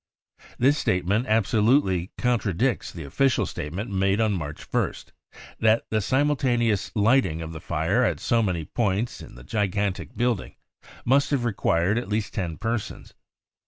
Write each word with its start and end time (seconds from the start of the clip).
This 0.57 0.79
statement 0.79 1.27
absolutely 1.27 2.09
contradicts 2.17 2.91
the 2.91 3.03
official 3.03 3.45
state 3.45 3.71
ment 3.71 3.91
made 3.91 4.19
on 4.19 4.33
March 4.33 4.67
1st, 4.67 5.09
that 5.59 5.85
the 5.91 6.01
simultaneous 6.01 6.91
lighting 6.95 7.39
of 7.39 7.53
the 7.53 7.61
fire 7.61 8.01
at 8.03 8.19
so 8.19 8.41
many 8.41 8.65
points 8.65 9.21
in 9.21 9.35
the 9.35 9.43
gigantic 9.43 10.17
building 10.17 10.55
must 11.05 11.29
have 11.29 11.45
required 11.45 11.99
at 11.99 12.09
least 12.09 12.33
ten 12.33 12.57
persons. 12.57 13.13